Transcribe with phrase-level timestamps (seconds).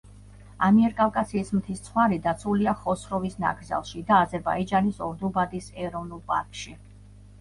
[0.67, 6.75] ამიერკავკასიის მთის ცხვარი დაცულია ხოსროვის ნაკრძალში და აზერბაიჯანის ორდუბადის ეროვნულ პარკში.